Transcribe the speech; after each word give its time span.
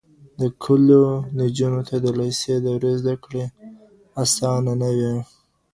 د 0.39 0.41
کلیو 0.63 1.05
نجونو 1.37 1.81
ته 1.87 1.95
د 2.03 2.05
لېسې 2.19 2.55
دوري 2.65 2.91
زده 3.01 3.15
کړې 3.23 3.45
اسانه 4.23 4.73
نه 4.81 4.89
وي. 4.97 5.13